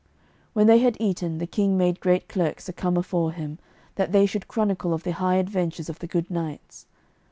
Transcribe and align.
When 0.53 0.65
they 0.65 0.79
had 0.79 0.97
eaten, 0.99 1.37
the 1.37 1.45
King 1.45 1.77
made 1.77 1.99
great 1.99 2.27
clerks 2.27 2.65
to 2.65 2.73
come 2.73 2.97
afore 2.97 3.33
him, 3.33 3.59
that 3.97 4.11
they 4.11 4.25
should 4.25 4.47
chronicle 4.47 4.95
of 4.95 5.03
the 5.03 5.11
high 5.13 5.35
adventures 5.35 5.89
of 5.89 5.99
the 5.99 6.07
good 6.07 6.31
knights. 6.31 6.87